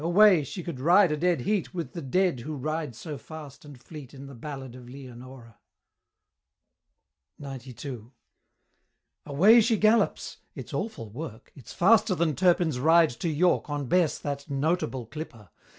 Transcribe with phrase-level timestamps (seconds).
[0.03, 0.43] away!
[0.43, 4.15] she could ride a dead heat With the Dead who ride so fast and fleet,
[4.15, 5.59] In the Ballad of Leonora!
[7.39, 8.05] XCII.
[9.27, 10.37] Away she gallops!
[10.55, 11.51] it's awful work!
[11.53, 15.51] It's faster than Turpin's ride to York, On Bess that notable clipper!